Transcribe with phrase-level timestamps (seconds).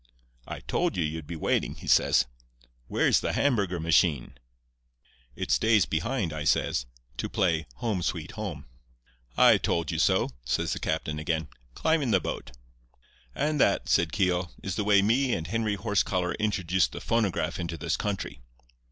[0.47, 2.25] "'I told you you'd be waiting,' he says.
[2.87, 4.33] 'Where's the Hamburger machine?'
[5.35, 8.65] "'It stays behind,' I says, 'to play "Home, Sweet Home."'
[9.37, 11.49] "'I told you so,' says the captain again.
[11.75, 12.49] 'Climb in the boat.'
[13.35, 17.77] "And that," said Keogh, "is the way me and Henry Horsecollar introduced the phonograph into
[17.77, 18.41] this country.